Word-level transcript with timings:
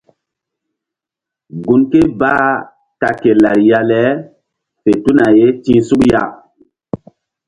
Gun 1.65 1.81
ké 1.91 1.99
bah 2.19 2.43
ta 2.99 3.09
ke 3.21 3.31
lariya 3.43 3.79
le 3.89 4.01
fe 4.81 4.91
tuna 5.03 5.25
ye 5.37 5.47
ti̧h 5.63 5.81
suk 5.87 6.01
ya. 6.11 6.23